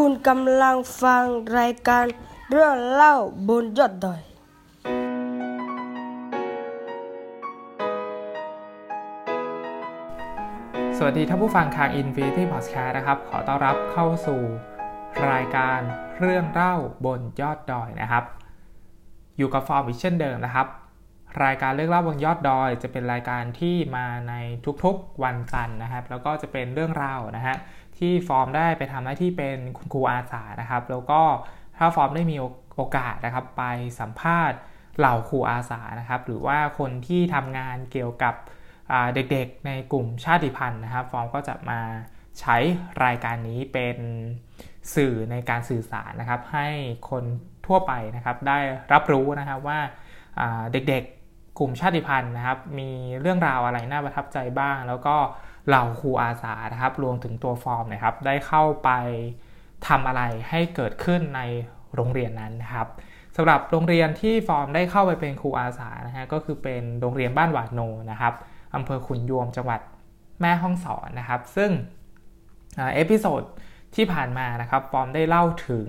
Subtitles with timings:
[0.00, 1.24] คุณกำลังฟัง
[1.58, 2.04] รายการ
[2.50, 3.14] เรื่องเล่า
[3.48, 4.20] บนยอดดอย
[10.96, 14.40] สวัสดีท่านผู้ฟังทาง Infinity Podcast นะครับ ขอต้อนรับเข้าสู่
[15.30, 15.80] รายการ
[16.20, 16.74] เรื่องเล่า
[17.04, 18.24] บนยอดดอยนะครับ
[19.38, 20.66] อยู่กับฟอร์มอีกเช่นเดิมนะครับ
[21.44, 24.34] รายการเรื่องเล่าบนยอดดอย จะเป็นรายการที่มาใน
[24.84, 27.56] ทุกๆวันจันทร์นะครับ แล้วก็จะเป็นเรื่องราวนะฮะ
[27.98, 31.20] ที่ฟอร์มได้ไปทำหน้าที่เป็นคุณครูอาสานะครับ แล้วก็
[31.76, 32.36] ถ้าฟอร์มได้มี
[32.76, 33.64] โอกาสนะครับ ไป
[34.00, 34.58] สัมภาษณ์
[34.98, 38.34] เหล่าครูอาสานะครับ หรือว่าคนที่ทำงานเกี่ยวกับ
[39.14, 41.80] เด็กๆในกลุ่มชาติพันธุ์นะครับ ฟอร์มก็จะมา
[42.40, 42.56] ใช้
[43.04, 43.98] รายการนี้เป็น
[44.94, 46.68] สื่อในการสื่อสารนะครับ ให้
[47.10, 47.24] คน
[47.66, 48.58] ทั่วไปนะครับได้
[48.92, 49.78] รับรู้นะครับว่า
[50.72, 51.15] เด็กๆ
[51.58, 55.16] กลุ่มชาติพันธุ์นะครับ มีเรื่องราวอะไรน่าประทับใจบ้าง แล้วก็
[55.68, 58.90] เหล่าครูอาสานะครับ รวมถึงตัวฟอร์มนะครับ ได้เข้าไป
[59.88, 61.40] ทำอะไรให้เกิดขึ้นใน
[61.94, 62.88] โรงเรียนนั้นนะครับ
[63.36, 68.34] สำหรับโรงเรียนที่ฟอร์มได้เข้าไปเป็นครูอาสานะฮะก็คือเป็นโรงเรียนบ้านหวาดโนนะครับ
[68.74, 69.80] อำเภอขุนยวมจังหวัด
[70.40, 71.70] แม่ฮ่องสอนนะครับ ซึ่ง
[72.94, 73.42] episode
[73.94, 75.88] ที่ผ่านมานะครับฟอร์มได้เล่าถึง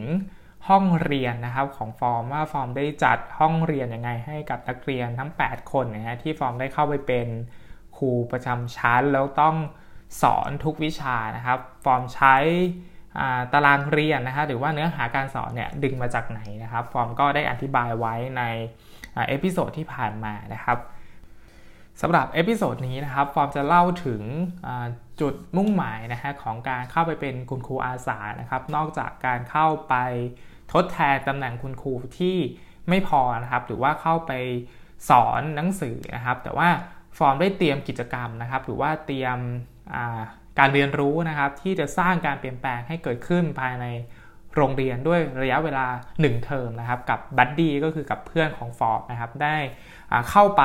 [0.70, 7.28] ห้องเรียนนะครับของฟอร์มว่าฟอร์มได้จัดห้องเรียนยังไงให้กับนักเรียนทั้ง 8 คนนะฮะที่ฟอร์มได้เข้าไปเป็น
[7.98, 9.56] ครูประจำชั้นแล้วต้อง
[10.22, 12.36] สอนทุกวิชานะครับ ฟอร์มใช้
[13.54, 18.44] ตารางเรียนนะฮะหรือว่าเนื้อหาการสอนเนี่ยดึงมาจากไหนนะครับ ฟอร์มก็ได้อธิบายไว้ใน
[19.30, 20.78] episode ที่ผ่านมานะครับ
[22.02, 24.22] สำหรับ episode นี้นะครับฟอร์มจะเล่าถึง
[25.22, 29.96] จุดมุ่งหมายนะฮะของการเข้าไปเป็นคุณครูอาสานะครับ นอกจากการเข้าไป
[30.74, 32.38] ทดแทนตำแหน่งคุณครูที่
[32.90, 34.32] ไม่พอนะครับ หรือว่าเข้าไป
[35.10, 36.70] สอนหนังสือนะครับ แต่ว่า
[37.18, 39.38] ฟอร์มได้เตรียมกิจกรรมนะครับ หรือว่าเตรียม
[40.60, 43.86] การเรียนรู้นะครับ ที่จะสร้างการเปลี่ยนแปลงให้เกิดขึ้นภายใน
[44.56, 45.88] โรงเรียนด้วยระยะเวลา
[46.20, 49.58] 1 เทอมนะครับ กับ buddy ก็คือกับเพื่อนของฟอร์มนะครับ ได้
[50.30, 50.64] เข้าไป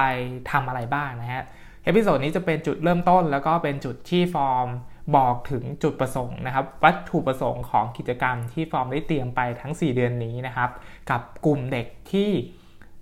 [0.51, 1.45] ทำอะไรบ้างนะฮะ
[1.85, 4.69] episode นี้จะเป็นจุดเริ่มต้น แล้วก็เป็นจุดที่ฟอร์ม
[5.17, 10.71] บอกถึงจุดประสงค์นะครับ วัตถุประสงค์ของกิจกรรมที่ฟอร์มได้เตรียมไปทั้ง 4 เดือนนี้นะครับ
[11.11, 12.31] กับกลุ่มเด็กที่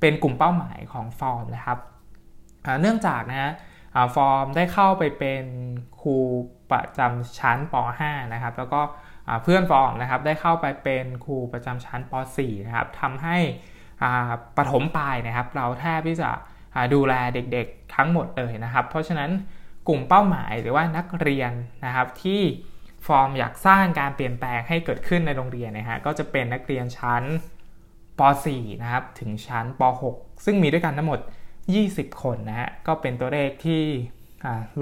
[0.00, 1.78] เป็นกลุ่มเป้าหมายของฟอร์มนะครับ
[2.81, 3.53] เนื่องจากนะฮะ
[4.15, 5.44] ฟอร์มได้เข้าไปเป็น
[6.00, 6.16] ครู
[6.71, 8.81] ประจำชั้นป .5 นะครับ แล้วก็
[9.43, 13.39] เพื่อนฟอร์มนะครับได้เข้าไปเป็นครูประจำชั้นป .4 นะครับทำให้
[14.56, 16.31] ประถมปลายนะครับ เราแทบที่จะ
[16.94, 19.31] ดูแลเด็กๆทั้งหมดเลยนะครับ เพราะฉะนั้น
[19.88, 21.52] กลุ่มเป้าหมายหรือว่านักเรียน
[21.84, 22.41] นะครับที่
[23.06, 27.22] ฟอร์มอยากสร้างการเปลี่ยนแปลงให้เกิดขึ้นในโรงเรียนนะฮะก็จะเป็นนักเรียนชั้น
[28.18, 29.82] ป .4 นะครับถึงชั้นป
[30.12, 31.20] .6 ซึ่งมีด้วยกันทั้งหมด
[31.70, 33.82] 20 คนนะฮะก็เป็นตัวเลขที่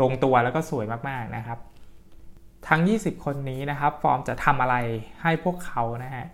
[0.00, 1.58] ลงตัวแล้วก็สวยมากๆนะครับ
[2.68, 4.76] ทั้ง 20 คนนี้นะครับ ฟอร์มจะทำอะไร
[5.22, 6.26] ให้พวกเขานะฮะ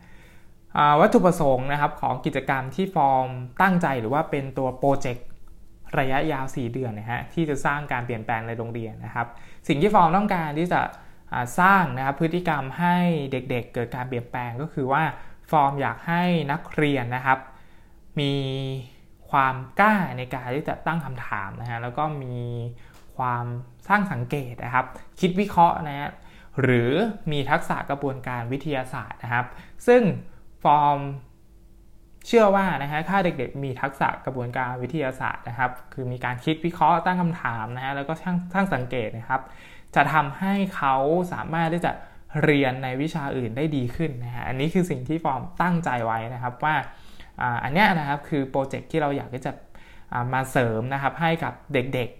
[1.00, 3.26] วัตถุประสงค์นะครับของกิจกรรมที่ฟอร์ม
[3.62, 5.26] ตั้งใจหรือว่าเป็นตัวโปรเจกต์
[5.98, 9.26] ระยะยาว 4 เดือนนะฮะที่จะสร้างการเปลี่ยนแปลงในโรงเรียนนะครับ
[9.68, 10.80] สิ่งที่ฟอร์มต้องการที่จะ
[11.60, 12.96] สร้างนะครับพฤติกรรมให้
[13.32, 15.02] เด็กๆเกิดการเปลี่ยนแปลงก็คือว่า
[15.50, 17.38] ฟอร์มอยากให้นักเรียนนะครับ
[18.20, 18.34] มี
[19.30, 22.38] ความกล้าในการที่จะตั้งคำถามนะฮะแล้วก็มี
[23.16, 23.44] ความ
[23.88, 24.86] ช่างสังเกตนะครับ
[25.20, 26.10] คิดวิเคราะห์นะฮะ
[26.62, 26.90] หรือ
[27.32, 29.46] มีทักษะกระบวนการวิทยาศาสตร์นะครับ
[29.86, 30.02] ซึ่ง
[30.64, 30.98] ฟอร์ม
[32.26, 39.40] เชื่อว่านะฮะถ้าเด็กๆมีทักษะกระบวนการวิทยาศาสตร์นะครับ คือมีการคิดวิเคราะห์ตั้งคำถามนะฮะแล้วก็ช่างช่างสังเกตนะครับ
[39.94, 40.94] จะทำให้เขา
[41.32, 41.92] สามารถที่จะ
[42.44, 46.74] เรียนในวิชาอื่นได้ดีขึ้นนะฮะอันนี้คือสิ่งที่ฟอร์มตั้งใจไว้นะครับว่า
[47.64, 49.52] อันนี้นะครับคือโปรเจกต์ที่เราอยากจะ
[50.32, 52.10] มาเสริมนะครับให้กับเด็ก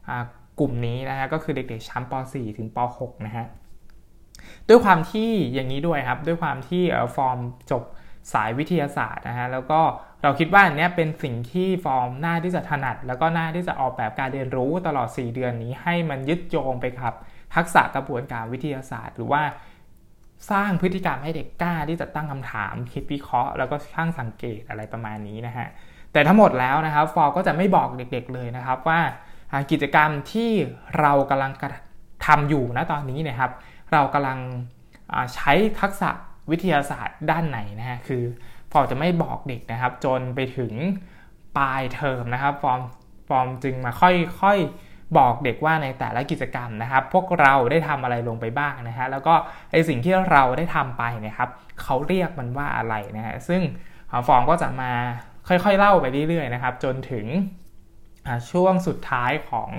[0.00, 3.46] ๆกลุ่มนี้นะฮะก็คือเด็กๆชั้นป .4 ถึงป .6 นะฮะ
[4.68, 6.82] ด้วยความที่อย่างนี้ด้วยครับ ด้วยความที่
[7.16, 7.38] ฟอร์ม
[7.70, 7.82] จบ
[8.32, 9.80] สายวิทยาศาสตร์นะฮะแล้วก็
[10.22, 17.14] เราคิดว่าอันนี้เป็นสิ่งที่ฟอร์มหน่าที่จะถนัด แล้วก็หน่าที่จะออกแบบการเรียนรู้ตลอด 4 เดือนนี้ ให้มันยึดโยงไปครับ
[17.54, 19.42] ทักษะกระบวนการวิทยาศาสตร์ หรือว่า
[20.50, 25.68] สร้างพฤติกรรมให้เด็กกล้าที่จะตั้งคำถามคิดวิเคราะห์ แล้วก็ช่างสังเกตอะไรประมาณนี้นะฮะ
[26.12, 29.00] แต่ทั้งหมดแล้วนะครับฟอร์มก็จะไม่บอกเด็กๆเลยนะครับว่า
[29.70, 30.50] กิจกรรมที่
[31.00, 31.52] เรากำลัง
[32.26, 33.50] ทำอยู่นะตอนนี้นะครับ
[33.92, 34.38] เรากำลัง
[35.34, 36.10] ใช้ทักษะ
[36.50, 38.22] วิทยาศาสตร์ด้านไหนนะฮะคือ
[38.72, 40.72] ฟอร์มจะไม่บอกเด็กนะครับ จนไปถึง
[41.56, 42.80] ปลายเทอมนะครับฟอร์ม
[43.28, 49.34] ฟอร์มจึงมาค่อยๆบอกเด็กว่าในแต่ละกิจกรรมนะครับ พวกเราได้ทำอะไรลงไปบ้างนะฮะแล้วก็
[49.70, 51.48] ไอสิ่งที่เราได้ทำไปนะครับ
[51.82, 53.62] เขาเรียกมันว่าอะไรนะฮะซึ่ง
[54.26, 54.92] ฟอร์มก็จะมา
[55.48, 57.26] ค่อยๆเล่าไปเรื่อยๆนะครับ จนถึง
[58.50, 59.70] ช่วงสุดท้ายของ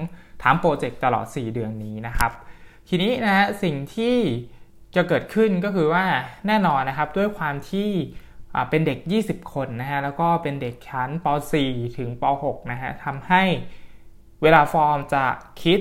[0.44, 2.32] ทั้งโปรเจกต์ตลอด 4 เดือนนี้นะครับ
[2.90, 4.18] ทีนี้นะฮะสิ่งที่
[4.96, 6.06] จะเกิดขึ้นก็คือว่า
[6.48, 7.90] แน่นอนนะครับด้วยความที่
[8.70, 11.28] เป็นเด็ก 20 คนนะฮะแล้วก็เป็นเด็กชั้นป
[11.62, 13.44] .4 ถึงป .6 นะฮะทำให้
[14.42, 15.26] เวลาฟอร์มจะ
[15.64, 15.80] คิด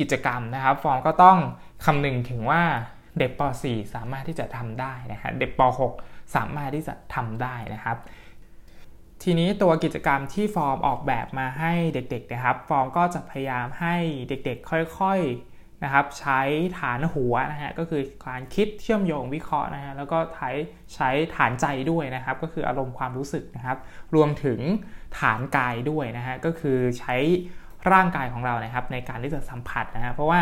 [0.00, 1.38] กิจกรรมนะครับ ฟอร์มก็ต้อง
[1.84, 2.62] คำนึงถึงว่า
[3.18, 5.60] เด็กป .4 สามารถที่จะทำได้นะฮะเด็กป
[5.96, 7.96] .6 สามารถที่จะทำได้นะครับ
[9.22, 13.96] ทีนี้ตัวกิจกรรมที่ฟอร์มออกแบบมาให้เด็กๆนะครับ ฟอร์มก็จะพยายามให้
[14.28, 15.49] เด็กๆ ค่อยๆ
[15.84, 16.40] นะครับใช้
[16.78, 20.50] ฐานหัวนะฮะก็คือการคิดเชื่อมโยงวิเคราะห์นะฮะแล้วก็ใช้
[20.94, 23.78] ใช้ฐานใจด้วยนะครับ ก็คืออารมณ์ความรู้สึกนะครับ
[24.14, 24.60] รวมถึง
[25.18, 27.16] ฐานกายด้วยนะฮะก็คือใช้
[27.92, 30.40] ร่างกายของเรานะครับ ในการที่จะสัมผัสนะฮะเพราะว่า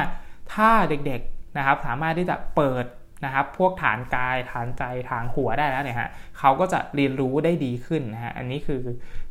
[0.54, 2.84] ถ้าเด็กๆนะครับสามารถที่จะเปิด
[3.24, 6.08] นะครับ พวกฐานกายฐานใจฐานหัวได้แล้วเนี่ยฮะ
[6.38, 8.82] เขาก็จะเรียนรู้ได้ดีขึ้นนะฮะอันนี้คือ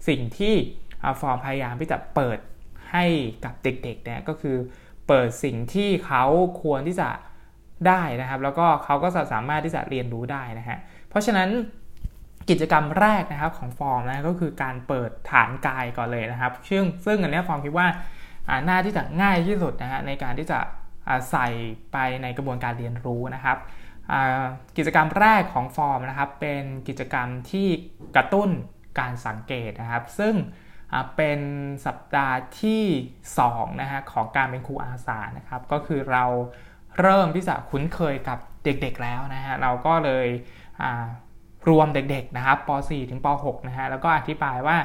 [0.08, 0.54] สิ่งที่
[1.20, 2.40] ฟอร์มพยายามที่จะเปิด
[2.92, 3.06] ให้
[3.46, 4.58] กับเด็กๆเนี่ยก็คือ
[5.08, 6.24] เปิดสิ่งที่เขา
[6.62, 7.10] ควรที่จะ
[7.88, 10.78] ได้นะครับ แล้วก็เขาก็จะสามารถที่จะเรียนรู้ได้นะฮะ
[11.10, 11.50] เพราะฉะนั้น
[12.50, 17.88] กิจกรรมแรกนะครับของฟอร์มนะก็คือการเปิดฐานกายก่อนเลยนะครับ ซึ่งซึ่งอันนี้ฟอร์มคิดว่า
[18.68, 20.60] น่าที่จะง่ายที่สุดนะฮะในการที่จะ
[21.32, 21.48] ใส่
[21.92, 23.58] ไปในกระบวนการเรียนรู้นะครับ
[24.78, 27.68] กิจกรรมแรกของฟอร์มนะครับเป็นกิจกรรมที่
[28.16, 28.50] กระตุ้น
[29.00, 30.34] การสังเกตนะครับ ซึ่ง
[31.16, 31.40] เป็น
[31.86, 32.84] สัปดาห์ที่
[33.32, 36.26] 2นะฮะของการเป็นครูอาสานะครับ ก็คือเรา
[37.00, 40.28] เริ่มที่จะคุ้นเคยกับเด็กๆแล้วนะฮะเราก็เลย
[41.70, 44.78] รวมเด็กๆนะครับป .4 ถึงป .6 นะฮะแล้วก็อธิบายว่า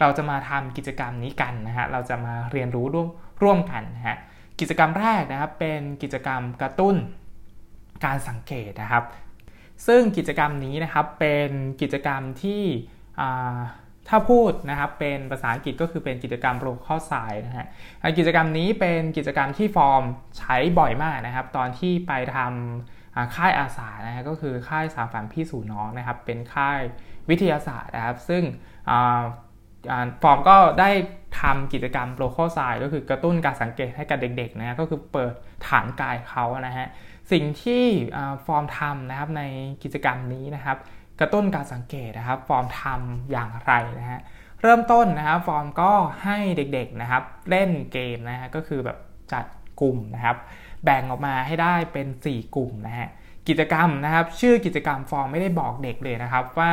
[0.00, 3.08] เราจะมาทำกิจกรรมนี้กันนะฮะเราจะมาเรียนรู้ร่วม
[3.42, 4.16] ร่วมกันนะฮะ
[4.60, 6.96] กิจกรรมแรกนะครับเป็นกิจกรรมกระตุ้น
[8.04, 9.04] การสังเกตนะครับ
[9.86, 12.62] ซึ่งกิจกรรมนี้นะครับเป็นกิจกรรมที่
[14.10, 17.66] ถ้าพูดนะครับเป็นภาษาอังกฤษก็คือเป็นกิจกรรมโปรข้อสายนะฮะ
[18.18, 20.02] กิจกรรมนี้เป็นกิจกรรมที่ฟอร์ม
[20.38, 26.80] ใช้บ่อยมากนะครับ ตอนที่ไปทำค่ายอาสานะฮะก็คือค่ายสามฝันพี่สู่น้องนะครับ เป็นค่าย
[27.30, 28.42] วิทยาศาสตร์นะครับ ซึ่ง
[30.22, 30.90] ฟอร์มก็ได้
[31.40, 35.32] ทำกิจกรรมโปรโคไซก็คือกระตุ้นการสังเกตให้กับเด็กๆนะก็คือเปิด
[35.68, 36.86] ฐานกายเขานะฮะ
[37.32, 37.84] สิ่งที่
[38.46, 39.42] ฟอร์มทำนะครับใน
[39.82, 40.76] กิจกรรมนี้นะครับ
[41.20, 44.20] กระตุ้นการสังเกตนะครับ ฟอร์มทำอย่างไรนะฮะ
[44.62, 45.92] เริ่มต้นนะครับฟอร์มก็
[46.24, 48.98] ให้เด็กๆนะครับ เล่นเกมนะฮะก็คือแบบ
[49.32, 49.44] จัด
[49.80, 50.36] กลุ่มนะครับ
[50.84, 53.08] แบ่งออกมาให้ได้เป็น 4 กลุ่มนะฮะ
[53.48, 56.70] กิจกรรมนะครับ ชื่อกิจกรรมฟอร์มไม่ได้บอกเด็กเลยนะครับ ว่า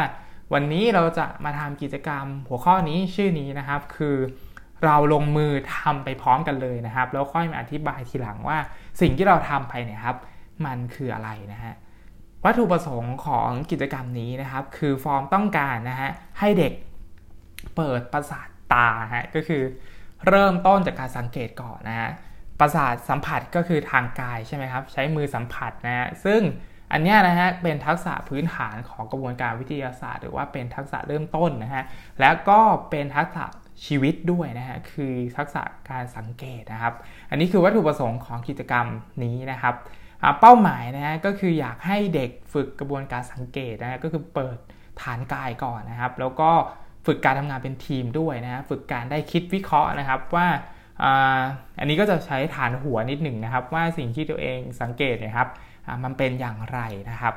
[0.54, 4.16] วันนี้เราจะมาทำกิจกรรมหัวข้อนี้ชื่อนี้นะครับ คือ
[4.86, 8.58] เราลงมือทำไปพร้อมกันเลยนะครับ แล้วค่อยมาอธิบายทีหลังว่า
[9.02, 10.18] สิ่งที่เราทำไปเนี่ยครับ
[10.66, 11.74] มันคืออะไรนะฮะ
[12.46, 16.74] วัตถุประสงค์ของกิจกรรมนี้นะครับ คือฟอร์มต้องการนะฮะให้เด็ก
[17.76, 19.64] เปิดประสาทตาฮะก็คือ
[20.28, 22.10] เริ่มต้นจากการสังเกตก่อนนะฮะ
[22.60, 26.42] ประสาทสัมผัสก็คือทางกายใช่ไหมครับ ใช้มือสัมผัสนะฮะซึ่ง
[26.92, 31.84] อันนี้นะฮะเป็นทักษะพื้นฐานของกระบวนการวิทยาศาสตร์ หรือว่าเป็นทักษะเริ่มต้นนะฮะ
[32.20, 33.46] แล้วก็เป็นทักษะ
[33.86, 36.94] ชีวิตด้วยนะฮะคือทักษะการสังเกตนะครับ
[37.30, 38.86] อันนี้คือวัตถุประสงค์ของกิจกรรม
[39.24, 39.76] นี้นะครับ
[40.40, 44.58] เป้าหมายนะฮะก็คืออยากให้เด็กฝึกกระบวนการสังเกตนะฮะก็คือเปิด
[45.02, 46.52] ฐานกายก่อนนะครับ แล้วก็
[47.06, 50.48] ฝึกการทำงานเป็นทีมด้วยนะฮะฝึกการได้คิดวิเคราะห์นะครับว่า
[51.80, 55.50] อันนี้ก็จะใช้ฐานหัวนิดหนึ่งนะครับ ว่าสิ่งที่ตัวเองสังเกตนะครับ
[56.04, 56.80] มันเป็นอย่างไร
[57.10, 57.34] นะครับ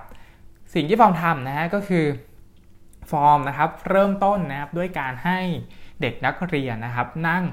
[0.74, 2.04] สิ่งที่ฟอร์มทำนะฮะก็คือ
[3.10, 5.38] ฟอร์มนะครับเริ่มต้นนะครับด้วยการให้
[6.00, 7.44] เด็กนักเรียนนะครับ นั่ง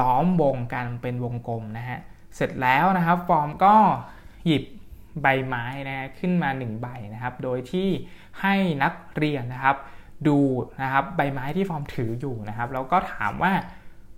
[0.00, 1.98] ล้อมวงกันเป็นวงกลมนะฮะ
[2.36, 3.76] เสร็จแล้วนะครับฟอร์มก็
[4.46, 4.64] หยิบ
[5.22, 7.88] ใบไม้นะขึ้นมา1ใบนะครับ โดยที่
[8.40, 9.76] ให้นักเรียนนะครับ
[10.28, 10.38] ดู
[10.82, 13.52] นะครับใบไม้ที่ฟอร์มถืออยู่นะครับ แล้วก็ถามว่า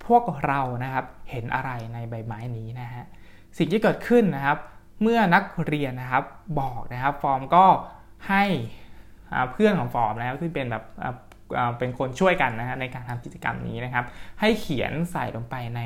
[0.06, 3.04] พวกเรานะครับเห็นอะไรในใบไม้นี้นะฮะ
[3.58, 4.58] สิ่งที่เกิดขึ้นนะครับ
[5.02, 6.24] เมื่อนักเรียนนะครับ
[6.60, 7.64] บอกนะครับ ฟอร์มก็
[8.28, 8.44] ให้
[9.52, 10.84] เพื่อนของฟอร์มนะครับที่เป็นแบบ
[11.78, 14.04] เป็นคนช่วยกันนะฮะในการทำกิจกรรมนี้นะครับ
[14.40, 15.80] ให้เขียนใส่ลงไปใน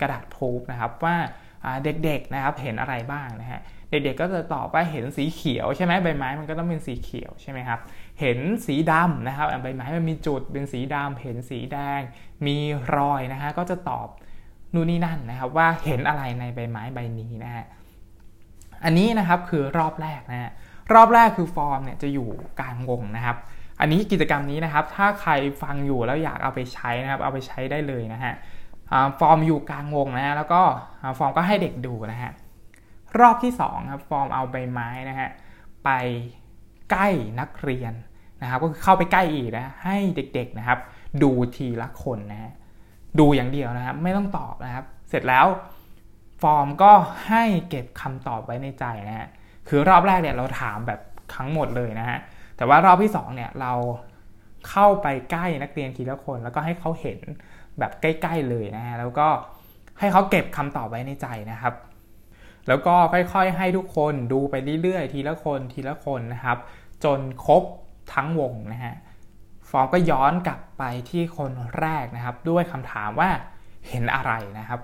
[0.00, 1.16] กระดาษพูบนะครับว่า
[2.04, 3.60] เด็กๆนะครับเห็นอะไรบ้างนะฮะ
[3.90, 7.78] เด็กๆก็จะตอบว่าเห็นสีเขียวใช่ไหมใบไม้มันก็ต้องเป็นสีเขียวใช่ไหมครับ
[8.20, 12.00] เห็นสีดำนะครับใบไม้มันมีจุดเป็นสีดำเห็นสีแดง
[12.46, 12.56] มี
[12.96, 14.08] รอยนะฮะก็จะตอบ
[14.74, 17.64] นู่นนี่นั่นนะครับว่าเห็นอะไรในใบไม้ใบนี้นะฮะ
[18.84, 20.50] อันนี้นะครับคือรอบแรกนะฮะ
[20.94, 22.28] รอบแรกคือฟอร์มเนี่ยจะอยู่
[22.60, 23.36] กลางวงนะครับ
[23.80, 25.32] อันนี้กิจกรรมนี้นะครับ ถ้าใคร
[25.62, 28.34] ฟังอยู่แล้วอยากเอาไปใช้นะครับ เอาไปใช้ได้เลยนะฮะ
[29.18, 30.60] ฟอร์มอยู่กลางวงนะฮะแล้วก็
[31.18, 32.32] ฟอร์มก็ให้เด็กดูนะฮะ
[33.20, 35.28] รอบที่2ครับฟอร์มเอาใบไม้นะฮะ
[35.84, 35.90] ไป
[36.90, 37.08] ใกล้
[37.40, 37.92] นักเรียน
[38.42, 40.78] นะครับก็คือเข้าไปใกล้อีกนะให้เด็กๆนะครับ
[41.22, 42.52] ดูทีละคนนะฮะ
[43.18, 45.46] ดูอย่างเดียวนะครับไม่ต้องตอบนะครับ เสร็จแล้ว
[46.42, 46.92] ฟอร์มก็
[47.28, 49.28] ให้เก็บคำตอบไว้ในใจนะฮะ
[49.68, 51.00] คือรอบแรกเนี่ยเราถามแบบ
[51.34, 52.18] ทั้งหมดเลยนะฮะ
[52.56, 53.72] แต่ว่ารอบที่2เนี่ยเรา
[54.68, 57.18] เข้าไปใกล้นักเรียนทีละคน แล้วก็ให้เขาเห็น
[57.78, 59.28] แบบใกล้ ๆ เลยนะฮะแล้วก็
[59.98, 61.74] ให้เขาเก็บคำตอบไว้ในใจนะครับ
[62.68, 66.58] แล้วก็ค่อยๆให้ทุกคนดูไปเรื่อยๆ ทีละคนทีละคนนะครับ
[67.04, 67.62] จนครบ
[68.14, 68.94] ทั้งวงนะฮะ
[69.70, 73.30] ฟอร์มก็ย้อนกลับไปที่คนแรกนะครับ ด้วยคำถามว่า
[73.88, 74.80] เห็นอะไรนะครับ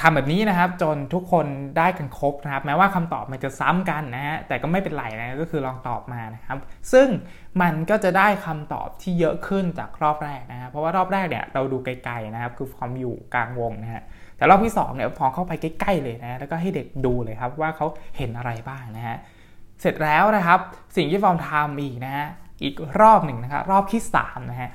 [0.00, 1.46] ทำแบบนี้นะครับ จนทุกคน
[1.78, 6.58] ได้กันครบนะครับ แม้ว่าคำตอบมันจะซ้ำกันนะฮะแต่ก็ไม่เป็นไรนะก็คือลองตอบมานะครับ
[6.92, 7.08] ซึ่ง
[7.62, 14.02] มันก็จะได้คำตอบที่เยอะขึ้นจากรอบแรกนะครับเพราะว่ารอบแรกเนี่ยเราดูไกลๆนะครับ คือฟอร์มอยู่กลางวงนะฮะ
[14.36, 19.16] แต่รอบที่2เนี่ยพอเข้าไปใกล้ๆเลยนะแล้วก็ให้เด็กดูเลยครับว่าเขาเห็นอะไรบ้างนะฮะ
[19.80, 20.58] เสร็จแล้วนะครับ
[20.96, 22.26] สิ่งที่ฟอร์มทำอีกนะฮะ
[22.62, 24.70] อีกรอบหนึ่งนะครับรอบที่3นะฮะ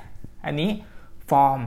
[0.45, 0.69] อันนี้
[1.29, 1.59] ฟอร์ม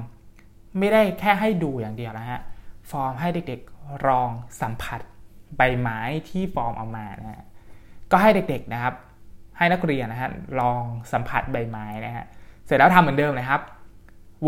[0.78, 2.40] ไม่ได้แค่ให้ดูอย่างเดียวนะฮะ
[2.90, 4.30] ฟอร์มให้เด็กๆลอง
[4.60, 5.00] สัมผัส
[5.56, 7.44] ใบไม้ที่ฟอร์มเอามานะฮะ
[8.10, 8.94] ก็ให้เด็กๆนะครับ
[9.56, 10.30] ให้นักเรียนนะฮะ
[10.60, 12.24] ลองสัมผัสใบไม้นะฮะ
[12.66, 13.60] เสร็จแล้วทำเหมือนเดิมนะครับ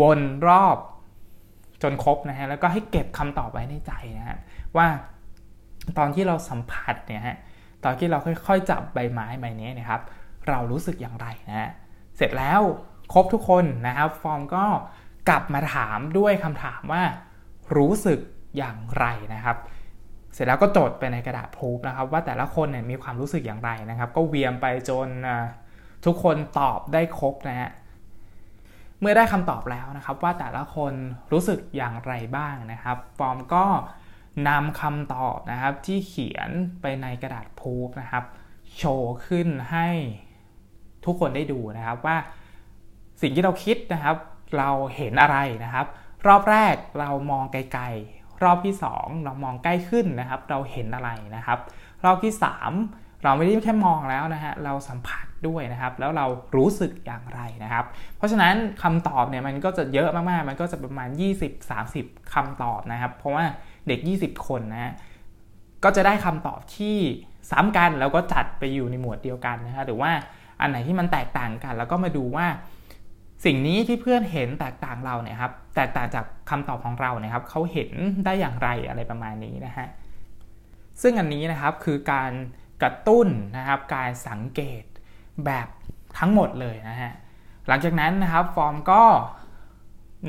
[0.01, 0.77] วนรอบ
[1.81, 4.37] จนครบนะฮะแล้วก็ให้เก็บคำตอบไว้ในใจนะฮะ
[4.77, 4.87] ว่า
[5.97, 7.37] ตอนที่เราสัมผัสเนี่ยฮะ
[7.83, 8.17] ตอนที่เรา
[8.47, 10.01] ค่อยๆ จับใบไม้ใบนี้นะครับ
[10.49, 11.69] เรารู้สึกอย่างไรนะฮะ
[12.17, 12.61] เสร็จแล้ว
[13.13, 14.65] ครบทุกคนนะครับ ฟอร์มก็
[15.29, 17.03] กลับมาถามด้วยคำถามว่า
[17.77, 18.19] รู้สึก
[18.57, 19.57] อย่างไรนะครับ
[20.33, 25.07] เสร็จแล้วก็จดไปในกระดาษพูบนะครับ ว่าแต่ละคนเนี่ยมีความรู้สึกอย่างไรนะครับ ก็เวียนไปจน
[26.05, 27.71] ทุกคนตอบได้ครบนะฮะ
[28.99, 30.93] เมื่อได้คำตอบแล้วนะครับ ว่าแต่ละคน
[31.31, 33.65] รู้สึกอย่างไรบ้างนะครับ ฟอร์มก็
[34.47, 36.49] นำคำตอบนะครับที่เขียน
[36.81, 38.23] ไปในกระดาษพูบนะครับ
[38.77, 39.87] โชว์ขึ้นให้
[41.05, 42.17] ทุกคนได้ดูนะครับว่า
[43.21, 44.15] สิ่งที่เราคิดนะครับ
[44.57, 45.87] เราเห็นอะไรนะครับ
[46.27, 51.59] รอบแรกเรามองไกลๆ รอบที่ 2 เรามองใกล้ขึ้นนะครับ เราเห็นอะไรนะครับ
[52.05, 52.33] รอบที่
[52.77, 56.25] 3 เราไม่ได้แค่มองแล้วนะฮะเราสัมผัสด้วยนะครับ แล้วเรา
[56.55, 57.85] รู้สึกอย่างไรนะครับ
[58.17, 61.09] เพราะฉะนั้นคำตอบเนี่ยมันก็จะเยอะมากๆ มันก็จะประมาณ
[61.71, 63.43] 20-30คำตอบนะครับ เพราะว่า
[63.87, 64.93] เด็ก 20 คนนะฮะ
[65.83, 66.97] ก็จะได้คำตอบที่
[67.51, 70.11] ซ้ำกันแล้วก็จัดไปอยู่ในหมวดเดียวกันนะฮะหรือว่า
[70.61, 72.45] อันไหนที่มันแตกต่างกัน แล้วก็มาดูว่า
[73.45, 77.91] สิ่งนี้ที่เพื่อนเห็นแตกต่างเราเนี่ยครับแตกต่างจากคำตอบของเราเนี่ยครับเขาเห็น
[78.25, 79.87] ได้อย่างไรอะไรประมาณนี้นะฮะ
[81.01, 82.31] ซึ่งอันนี้นะครับคือการ
[82.81, 84.83] กระตุ้นนะครับการสังเกต
[85.45, 85.67] แบบ
[86.19, 87.11] ทั้งหมดเลยนะฮะ
[87.67, 89.03] หลังจากนั้นนะครับฟอร์มก็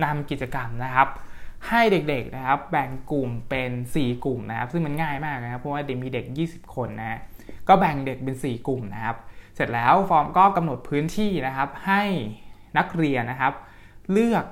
[0.05, 1.09] นำกิจกรรมนะครับ
[1.69, 7.19] ให้เด็กๆนะครับแบ่งกลุ่มเป็น 4 กลุ่มนะครับ ซึ่งมันง่ายมากนะครับเพราะว่าเด็กมีเด็ก 20 คนนะ
[7.69, 9.17] ก็แบ่งเด็กเป็น 4 กลุ่มนะครับ
[9.57, 12.03] เสร็จแล้วฟอร์มก็กำหนดพื้นที่นะครับให้
[12.79, 13.53] นักเรียนนะครับ
[14.13, 14.45] เลือก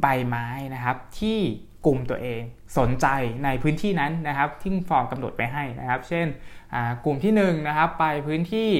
[0.00, 1.38] ใบไม้นะครับ ที่
[1.86, 2.40] กลุ่มตัวเอง
[2.78, 3.06] สนใจ
[3.44, 6.26] ในพื้นที่นั้นนะครับ ที่ฟอร์มกำหนดไปให้นะครับ เช่น
[7.04, 8.70] กลุ่มที่1นนะครับไปพื้นที่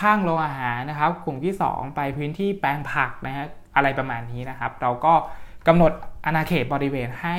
[0.00, 3.46] ข้างโรงอาหารนะครับ กลุ่มที่ 2 ไปพื้นที่แปลงผักนะฮะ
[3.76, 5.14] อะไรประมาณนี้นะครับ เราก็
[5.66, 5.92] กำหนด
[6.24, 7.36] อาณาเขตบริเวณให้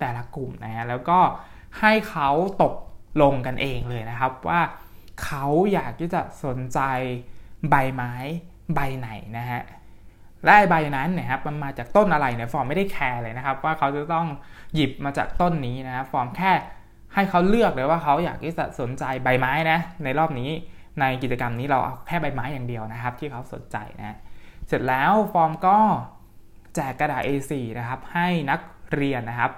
[0.00, 1.18] แต่ละกลุ่มนะฮะแล้วก็
[1.80, 2.30] ให้เขา
[2.62, 2.74] ตก
[3.22, 4.60] ลงกันเองเลยนะครับว่า
[5.24, 6.80] เขาอยากที่จะสนใจ
[7.70, 8.14] ใบไม้
[8.74, 9.08] ใบไหน
[9.38, 9.62] นะฮะ
[10.44, 14.26] และใบนั้นนี่ยครับมันมาจากต้นอะไรเนี่ยฟอร์มไม่ได้แคร์เลยนะครับ ว่าเขาจะต้อง
[14.74, 16.52] หยิบมาจากต้นนี้นะครับฟอร์มแค่
[17.14, 20.50] ให้เขาเลือกเลยว่าเขาอยากที่จะสนใจใบไม้นะในรอบนี้
[21.00, 24.16] ในกิจกรรมนี้เราเอาแค่ใบไม้อย่างเดียวนะครับ ที่เขาสนใจนะ
[24.68, 25.78] เสร็จแล้วฟอร์มก็
[26.74, 28.60] แจกกระดาษ A4 นะครับให้นัก
[28.94, 29.50] เรียนนะครับ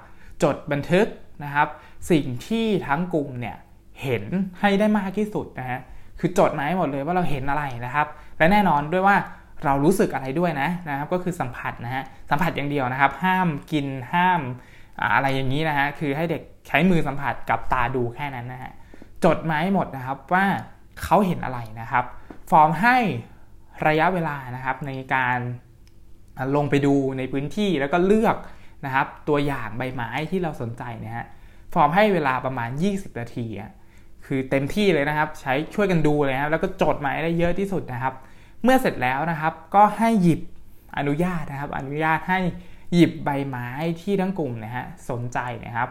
[0.43, 1.07] จดบันทึก
[1.45, 1.69] นะครับ
[2.11, 3.57] สิ่งที่ทั้งกลุ่มเนี่ย
[4.02, 4.25] เห็น
[4.61, 5.81] ให้ได้มากที่สุดนะฮะ
[6.21, 8.07] คือจดมาให้หมดเลยว่าเราเห็นอะไรนะครับ
[8.41, 9.17] และแน่นอนด้วยว่า
[9.65, 14.41] เรารู้สึกอะไรด้วยนะนะครับก็คือสัมผัสนะฮะสัมผัสอย่างเดียวนะครับ ห้ามกินห้าม
[15.15, 18.73] อะไรอย่างนี้นะฮะคือให้เด็กใช้มือสัมผัสกับตาดูแค่นั้นนะฮะ
[19.25, 20.47] จดมาให้หมดนะครับว่า
[21.03, 22.05] เขาเห็นอะไรนะครับ
[22.51, 22.97] ฟอร์มให้
[23.87, 25.39] ระยะเวลานะครับในการ
[26.57, 28.37] ลงไปดูในพื้นที่แล้วก็เลือก
[28.85, 31.25] นะครับ ตัวอย่างใบไม้ที่เราสนใจนะฮะ
[31.75, 33.47] ฟอร์มให้เวลาประมาณ 20 นาที
[34.27, 38.15] คือเต็มที่เลยนะครับ ใช้ช่วยกันดูเลยครับแล้วก็จดหมายได้เยอะที่สุดนะครับ
[38.64, 40.40] เมื่อเสร็จแล้วนะครับ ก็ให้หยิบ
[40.99, 42.38] อนุญาตนะครับ อนุญาตให้
[42.95, 43.69] หยิบใบไม้
[44.00, 45.88] ที่ทั้งกลุ่มนะฮะสนใจนะครับ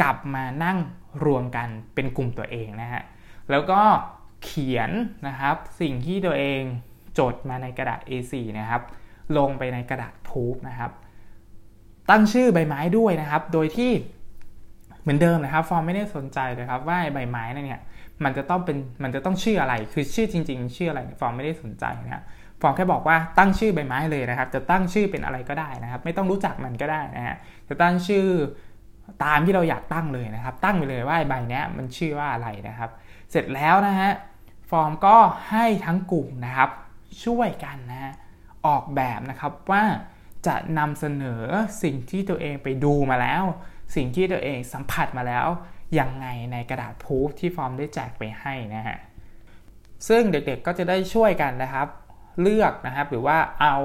[0.00, 0.78] กลับมานั่ง
[1.24, 3.02] รวมกันเป็นกลุ่มตัวเองนะฮะ
[3.50, 3.80] แล้วก็
[4.44, 4.90] เขียน
[5.28, 6.60] นะครับสิ่งที่ตัวเอง
[7.18, 8.82] จดมาในกระดาษ A4 นะครับ
[9.36, 10.90] ลงไปในกระดาษพูบนะครับ
[12.10, 13.92] ตั้งชื่อใบไม้ด้วยนะครับ โดยที่
[15.02, 17.82] เหมือนเดิมนะครับ ฟอร์มไม่ได้สนใจเลยครับว่าใบไม้นั่นเนี่ย
[18.24, 22.24] มันจะต้องเป็นมันจะต้องชื่ออะไรคือชื่อจริง ๆ ชื่ออะไรฟอร์มไม่ได้สนใจนะ
[22.60, 27.36] ฟอร์มแค่บอกว่าตั้งชื่อใบไม้เลยนะครับ จะตั้งชื่อเป็นอะไรก็ได้นะครับ ไม่ต้องรู้จักมันก็ได้นะฮะ
[27.68, 28.26] จะตั้งชื่อ
[29.24, 32.90] ตามที่เราอยากตั้งเลยนะครับ ตั้งไปเลยว่าใบนี้มันชื่อว่าอะไรนะครับ
[33.30, 34.10] เสร็จแล้วนะฮะ
[34.70, 35.16] ฟอร์มก็
[35.50, 36.70] ให้ทั้งกลุ่มนะครับ
[37.24, 38.12] ช่วยกันนะฮะ
[38.66, 39.84] ออกแบบนะครับว่า
[40.46, 41.42] จะนำเสนอ
[41.82, 43.44] สิ่งที่ตัวเองไปดูมาแล้ว
[43.94, 45.46] สิ่งที่ตัวเองสัมผัสมาแล้ว
[45.98, 48.98] ยังไงในกระดาษพูฟที่ฟอร์มได้แจกไปให้นะฮะ
[50.08, 51.88] ซึ่งเด็กๆก็จะได้ช่วยกันนะครับ
[52.42, 53.76] เลือกนะครับหรือว่าเอา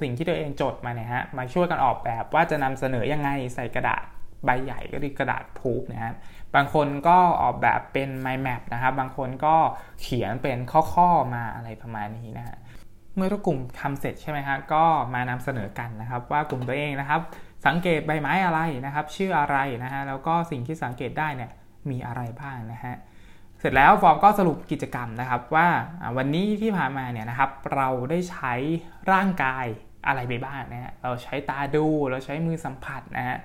[0.00, 4.02] สิ่งที่ตัวเองจดมาเนี่ยฮะมาช่วยกันออกแบบว่าจะนำเสนอยังไงใส่กระดาษ
[4.44, 6.12] ใบใหญ่ก็คือกระดาษพูฟนะฮะ
[6.54, 9.56] บางคนก็ออกแบบเป็น mind map นะครับ บางคนก็
[10.00, 10.58] เขียนเป็น
[10.94, 12.56] ข้อๆมาอะไรประมาณนี้นะฮะ
[13.16, 17.20] เมื่อทุกกลุ่มทำเสร็จใช่ไหมฮะก็มานำเสนอกันนะครับ ว่ากลุ่มตัวเองนะครับ
[17.66, 21.50] สังเกตใบไม้อะไรนะครับ ชื่ออะไรนะฮะแล้วก็สิ่งที่สังเกตได้เนี่ย
[21.90, 22.94] มีอะไรบ้างนะฮะ
[23.58, 25.68] เสร็จแล้วฟอร์มก็สรุปกิจกรรมนะครับว่า
[26.16, 28.54] วันนี้ที่ผ่านมาเนี่ยนะครับเราได้ใช้
[29.12, 29.66] ร่างกาย
[30.06, 33.38] อะไรไปบ้างนะฮะเราใช้ตาดูเราใช้มือสัมผัสนะฮะ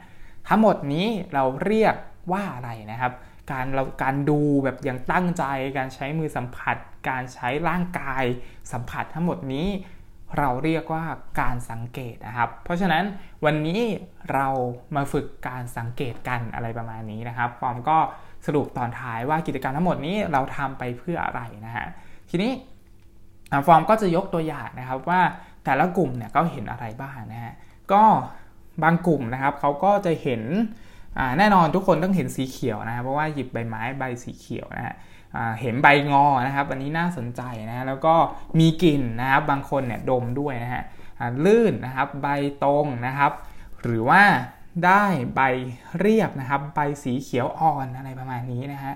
[0.47, 1.95] ทั้งหมดนี้เราเรียก
[2.31, 3.13] ว่าอะไรนะครับ
[3.51, 5.43] การเราการดูแบบอย่างตั้งใจ
[5.77, 6.77] การใช้มือสัมผัส
[7.09, 8.23] การใช้ร่างกาย
[8.71, 9.67] สัมผัสทั้งหมดนี้
[10.39, 11.03] เราเรียกว่า
[11.41, 13.03] การสังเกตนะครับ เพราะฉะนั้น
[13.45, 13.81] วันนี้
[14.33, 14.47] เรา
[14.95, 17.97] มาฝึกการสังเกตกันอะไรประมาณนี้นะครับฟอร์มก็
[18.45, 21.85] สรุปตอนท้ายว่ากิจกรรมทั้งหมดนี้เราทำไปเพื่ออะไรนะฮะ
[22.29, 22.51] ทีนี้
[23.67, 25.21] ฟอร์มก็จะยกตัวอย่างนะครับว่า
[25.65, 27.53] แต่ละกลุ่มเนี่ยก็เห็นอะไรบ้างนะฮะ
[27.93, 28.03] ก็
[28.83, 30.41] บางกลุ่มนะครับเขาก็จะเห็น
[31.37, 34.95] แน่นอนทุกคนต้องเห็นสีเขียวนะเพราะว่าหยิบใบไม้ใบสีเขียวนะฮะ
[35.61, 38.15] เห็นใบงอนะครับอันนี้น่าสนใจนะแล้วก็
[38.59, 40.83] มีกลิ่นนะครับบางคนเนี่ยดมด้วยนะฮะ
[41.45, 42.27] ลื่นนะครับใบ
[42.63, 43.31] ตรงนะครับ
[43.81, 44.23] หรือว่า
[44.85, 45.41] ได้ใบ
[45.99, 48.93] เรียบนะครับ ใบสีเขียวอ่อนอะไรประมาณนี้นะฮะ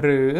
[0.00, 0.32] หรือ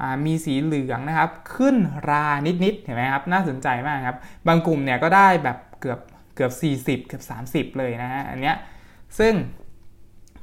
[0.00, 1.76] อมีสีเหลืองนะครับ ขึ้น
[2.10, 2.26] รา
[2.64, 6.00] นิดๆเห็นไหมครับน่าสนใจมากครับ บางกลุ่มเนี่ยก็ได้แบบเกือบ
[6.34, 6.52] เกือบ
[6.96, 8.56] 40 เกือบ 30 เลยนะฮะอันเนี้ย
[9.18, 9.34] ซึ่ง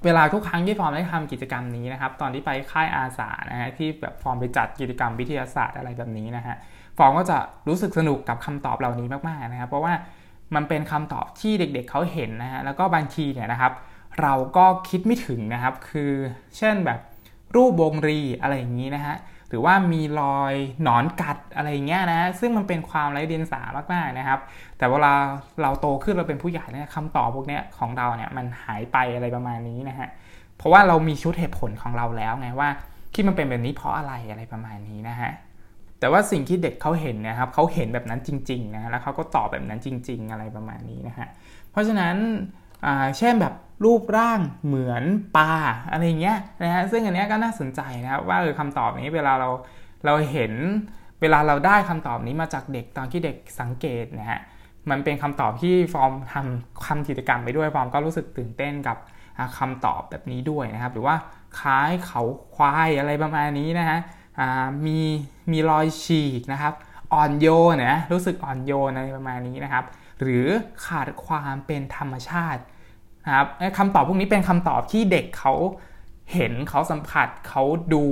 [0.06, 6.56] เวลาทุกครั้งที่ฟอร์มได้ทำกิจกรรมนี้นะครับ ตอนที่ไปค่ายอาสานะฮะที่แบบฟอร์มไปจัดกิจกรรมวิทยาศาสตร์อะไรแบบนี้นะฮะ
[6.98, 9.94] ฟอร์มก็จะรู้สึกสนุกกับคำตอบเหล่านี้มากๆนะครับ เพราะว่า
[10.56, 13.74] มันเป็นคำตอบที่เด็กๆเขาเห็นนะฮะแล้วก็บางทีเนี่ยนะครับ
[14.22, 16.12] เราก็คิดไม่ถึงนะครับ คือ
[16.58, 17.00] เช่นแบบ
[17.56, 19.16] รูปวงรีอะไรอย่างนี้นะฮะ
[19.50, 20.54] หรือว่ามีรอย
[20.84, 23.62] หนอนกัดอะไรเงี้ยนะ ซึ่งมันเป็นความไร้เดียงสา
[23.94, 24.40] มากๆนะครับ
[24.78, 25.14] แต่เวลา
[25.62, 30.10] เราโตขึ้นเราเป็นผู้ใหญ่เนี่ยคำตอบพวกเนี้ยของเราเนี่ยมันหายไปอะไรประมาณนี้นะฮะ
[30.58, 32.70] เพราะว่าเรามีชุดเหตุผลของเราแล้วไงว่า
[33.14, 35.32] ที่มันเป็นแบบนี้เพราะอะไรอะไรประมาณนี้นะฮะ
[36.00, 41.28] แต่ว่าสิ่งที่เด็กเขาเห็นนะครับเขาเห็นแบบนั้นจริงๆนะแล้วเขาก็ตอบแบบนั้นจริง ๆ อะไรประมาณนี้นะฮะ
[41.72, 42.16] เพราะฉะนั้น
[43.18, 45.04] เช่นแบบ รูปร่างเหมือน
[45.38, 45.52] ปลา
[45.92, 49.50] อะไรเงี้ยนะฮะซึ่งอันนี้ก็น่าสนใจนะครับว่าเออคำตอบนี้เวลาเรา
[50.06, 50.54] เราเห็น
[51.22, 54.40] เวลาเราได้คำตอบนี้มาจากเด็กตอนที่เด็กสังเกตนะฮะ
[54.90, 58.98] มันเป็นคำตอบที่ฟอร์มทำคำกิจกรรมไปด้วยฟอร์มก็รู้สึกตื่นเต้นกับ
[59.58, 61.16] คำตอบแบบนี้ด้วยนะครับ หรือว่า
[61.60, 62.22] คล้ายเขา
[62.56, 64.00] ควายอะไรประมาณนี้นะฮะ
[64.86, 65.00] มี
[65.52, 66.74] มีรอยฉีกนะครับ
[67.14, 69.86] อ่อนโยนนะรู้สึกอ่อนโยนอะไรประมาณนี้นะครับ
[70.22, 70.48] หรือ
[70.86, 72.62] ขาดความเป็นธรรมชาติ
[73.26, 75.54] นะครับคำตอบพวกนี้เป็นคำตอบที่เด็กเขา
[76.34, 78.06] เห็นเขาสัมผัสเขาดู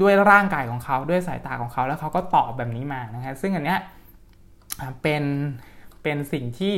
[0.00, 3.80] ด้วยร่างกายของเขาด้วยสายตาของเขาแล้วเขาก็ตอบแบบนี้มานะฮะซึ่งอันเนี้ย
[5.02, 5.24] เป็น
[6.02, 6.74] เป็นสิ่งที่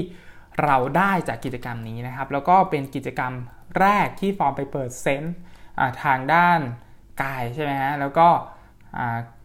[0.64, 3.32] เราได้จากกิจกรรมนี้นะครับ แล้วก็เป็นกิจกรรม
[3.80, 5.36] แรกที่ฟอร์มไปเปิดเซนต์
[6.02, 6.60] ทางด้าน
[7.22, 8.28] กายใช่ไหมฮะแล้วก็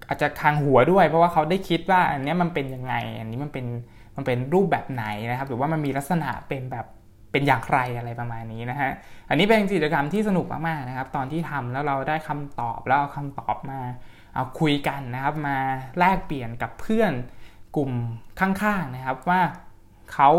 [0.08, 3.66] อาจจะทางหัวด้วย เพราะว่าเขาได้คิดว่าอันนี้มันเป็นยังไง อันนี้มันเป็น
[4.16, 6.86] มันเป็นรูปแบบไหนนะครับ หรือว่ามันมีลักษณะเป็นแบบ
[7.32, 8.92] เป็นอย่างไรอะไรประมาณนี้นะฮะ
[9.30, 13.80] อันนี้เป็นกิจกรรมที่สนุกมากๆนะครับ ตอนที่ทำแล้วเราได้คำตอบแล้วเอาคำตอบมา
[14.34, 15.58] เอาคุยกันนะครับ มา
[16.00, 17.14] แลกเปลี่ยนกับเพื่อน
[17.76, 17.92] กลุ่ม
[18.40, 19.42] ข้างๆนะครับว่า
[20.14, 20.32] เขา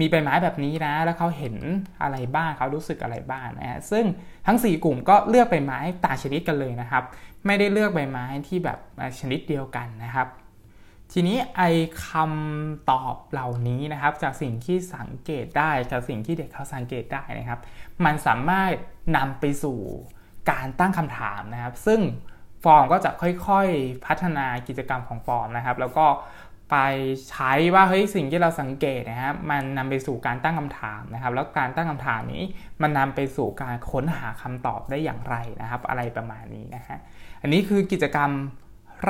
[0.00, 1.56] มีใบไม้แบบนี้นะ แล้วเขาเห็น
[2.02, 4.04] อะไรบ้างเขารู้สึกอะไรบ้างนะฮะซึ่ง
[4.46, 7.02] ทั้ง 4 กลุ่มก็เลือกใบไม้ต่างชนิดกันเลยนะครับ
[7.46, 8.78] ไม่ได้เลือกใบไม้ที่แบบ
[9.20, 10.28] ชนิดเดียวกันนะครับ
[11.12, 11.62] ทีนี้ไอ
[12.08, 17.60] คำตอบเหล่านี้นะครับ จากสิ่งที่สังเกตได้จากสิ่งที่เด็กเขาสังเกตได้นะครับ
[18.04, 18.72] มันสามารถ
[19.16, 19.78] นำไปสู่
[20.50, 22.00] การตั้งคำถามนะครับ ซึ่ง
[22.64, 26.06] ฟอร์มก็จะค่อยๆพัฒนากิจกรรมของฟอร์มนะครับ แล้วก็
[26.70, 26.76] ไป
[27.30, 32.44] ใช้ว่าเฮ้ยสิ่งที่เราสังเกตนะครับมันนำไปสู่การตั้งคำถามนะครับ แล้วการตั้งคำถามนี้
[32.82, 36.98] มันนำไปสู่การค้นหาคำตอบได้อย่างไรนะครับ อะไรประมาณนี้นะฮะ
[37.42, 38.30] อันนี้คือกิจกรรม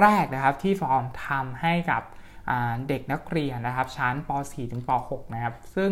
[0.00, 2.02] แรกนะครับที่ฟอร์มทำให้กับ
[2.88, 5.90] เด็กนักเรียนนะครับชั้นป .4 ถึงป .6 นะครับ ซึ่ง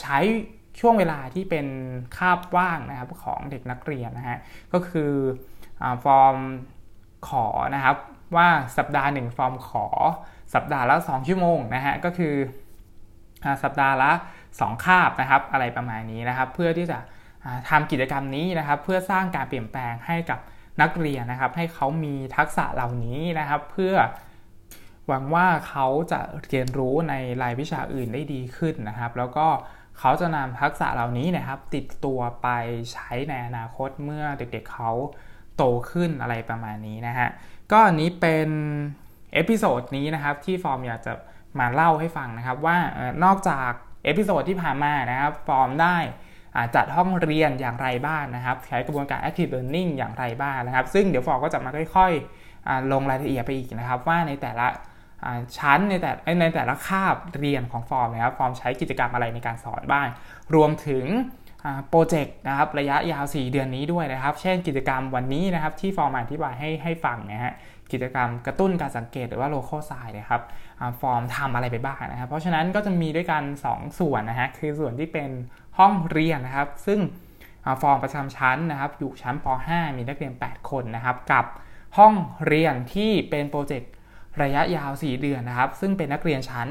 [0.00, 0.18] ใช้
[0.80, 1.66] ช่วงเวลาที่เป็น
[2.16, 4.38] คาบว่างนะครับของเด็กนักเรียนนะฮะ
[4.72, 5.12] ก็คือ
[5.82, 6.36] อฟอร์ม
[7.28, 7.96] ขอนะครับ
[8.36, 9.86] ว่าสัปดาห์หนึ่งฟอร์มขอ
[10.54, 12.34] สัปดาห์ละ 2 ชั่วโมงนะฮะก็คือ
[13.62, 14.10] สัปดาห์ละ
[14.48, 16.98] 2 คาบนะครับอะไรประมาณนี้นะครับ เพื่อที่จะ
[17.70, 20.40] ทำกิจกรรมนี้นะครับ เพื่อสร้างการเปลี่ยนแปลงให้กับ
[20.82, 23.94] นักเรียนนะครับ ให้เขามีทักษะเหล่านี้นะครับ เพื่อ
[25.08, 29.46] หวังว่าเขาจะเรียนรู้ในรายวิชาอื่นได้ดีขึ้นนะครับ แล้วก็
[29.98, 32.48] เขาจะนำทักษะเหล่านี้นะครับ ติดตัวไป
[32.92, 34.92] ใช้ในอนาคตเมื่อเด็กๆเขา
[35.56, 37.28] โตขึ้นอะไรประมาณนี้นะฮะ
[37.72, 38.48] ก็อันนี้เป็น
[39.34, 41.12] episode นี้นะครับที่ฟอร์มอยากจะ
[41.58, 42.76] มาเล่าให้ฟังนะครับว่า
[43.24, 43.70] นอกจาก
[44.04, 45.96] episode ที่ผ่านมานะครับฟอร์มได้
[46.74, 54.66] จัดห้องเรียนอย่างไรบ้างนะครับ ใช้กระบวนการ active learning อย่างไรบ้างนะครับ ซึ่งเดี๋ยวฟอร์มก็จะมาค่อยๆลงรายละเอียดไปอีกนะครับ ว่าในแต่ละ
[55.58, 60.06] ชั้นในแต่ในแต่ละคาบเรียนของฟอร์มนะครับฟอร์มใช้กิจกรรมอะไรในการสอนบ้าง
[60.54, 61.04] รวมถึง
[61.88, 67.54] โปรเจกต์นะครับระยะยาว 4 เดือนนี้ด้วยนะครับ เช่นกิจกรรมวันนี้นะครับที่ฟอร์มอธิบายให้ให้ฟังนะฮะ
[67.92, 70.42] กิจกรรมกระตุ้นการสังเกตหรือว่า local sign นะครับ
[71.00, 75.30] ฟอร์มทำอะไรไปบ้างนะครับ เพราะฉะนั้นก็จะมีด้วยกัน 2 ส่วนนะฮะคือส่วนที่เป็น
[75.78, 77.00] ห้องเรียนนะครับ ซึ่ง
[77.82, 81.44] ฟอร์มประจำชั้นนะครับ อยู่ชั้นป .5 มีนักเรียน 8 คนนะครับ กับ
[81.98, 82.14] ห้อง
[82.46, 83.92] เรียนที่เป็นโปรเจกต์
[84.42, 86.68] ระยะยาว 4 เดือนนะครับ ซึ่งเป็นนักเรียนชั้น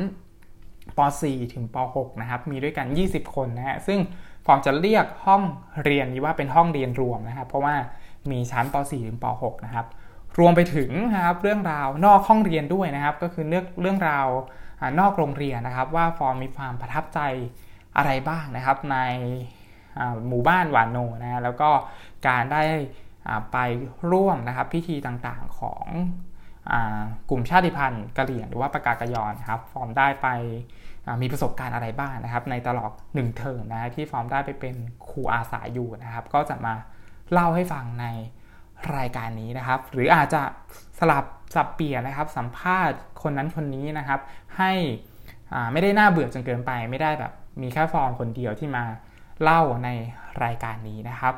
[0.98, 4.00] ป .4 ถึงป .6 นะครับ มีด้วยกัน 20 คนนะฮะ ซึ่ง
[4.46, 5.41] ฟอร์มจะเรียกห้อง
[5.84, 7.76] เรียนนี้ว่าเป็นห้องเรียนรวมนะครับ เพราะว่า
[8.32, 9.86] มีชั้นป .4 ถึงป .6 นะครับ
[10.39, 14.28] รวมไปถึงนะครับเรื่องราวนอกห้องเรียนด้วยนะครับ ก็คือเรื่องเรื่องราว
[15.00, 17.20] นอกโรงเรียนนะครับ ว่าฟอร์มมีความประทับใจ
[17.97, 18.97] อะไรบ้างนะครับใน
[20.27, 21.69] หมู่บ้านวานโนนะแล้วก็
[22.27, 22.63] การได้
[23.51, 23.58] ไป
[24.12, 25.86] ร่วมนะครับพิธีต่างๆของ
[27.29, 30.27] กลุ่มชาติพันธุ์กะเหรี่ยงหรือว่าปกาเกอะญอนะครับฟอร์มได้ไป
[31.21, 34.75] มีประสบการณ์อะไรบ้างนะครับ ในตลอด1เทอมนะที่ฟอร์มได้ไปเป็น
[35.10, 36.73] ครูอาสาอยู่นะครับ ก็จะมา
[37.31, 38.05] เล่าให้ฟังใน
[38.97, 40.41] รายการนี้นะครับ หรืออาจจะ
[40.99, 44.19] สลับสับเปลี่ยนนะครับ สัมภาษณ์คนนั้นคนนี้นะครับ
[44.58, 44.71] ให้
[45.71, 48.84] ไม่ได้น่าเบื่อจนเกินไป ไม่ได้แบบ มีแค่ฟอร์มคนเดียวที่มา
[49.41, 49.89] เล่าใน
[50.44, 51.34] รายการนี้นะครับ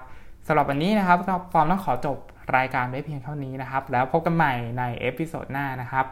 [0.48, 1.18] สำหรับวันนี้นะครับ
[1.54, 2.18] ฟอร์มต้องขอจบ
[2.58, 6.06] รายการไว้เพียงเท่านี้นะครับ แล้วพบกันใหม่ใน episode หน้านะครับ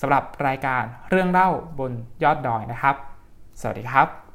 [0.00, 2.96] สำหรับรายการเรื่องเล่าบนยอดดอยนะครับ
[3.60, 4.25] สวัสดีครับ